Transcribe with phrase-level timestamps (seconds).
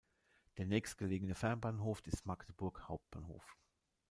[0.57, 3.55] Der nächstgelegene Fernbahnhof ist Magdeburg Hauptbahnhof.